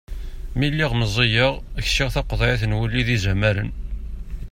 Mi 0.57 0.67
lliɣ 0.71 0.91
meẓẓiyeɣ, 0.99 1.53
ksiɣ 1.87 2.09
taqeḍɛit 2.13 2.61
n 2.65 2.75
wulli 2.77 3.01
d 3.07 3.09
yizamaren. 3.13 3.69